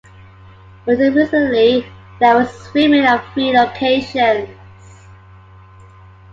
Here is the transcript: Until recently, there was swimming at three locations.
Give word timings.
Until 0.87 1.13
recently, 1.13 1.85
there 2.19 2.35
was 2.35 2.51
swimming 2.51 3.05
at 3.05 3.23
three 3.35 3.55
locations. 3.55 4.49